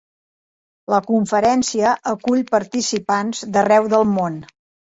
[0.93, 4.45] La conferència acull participants d'arreu del món.